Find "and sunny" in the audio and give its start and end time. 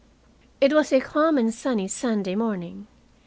1.37-1.87